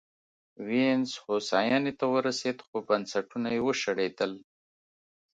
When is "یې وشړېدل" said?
3.55-4.31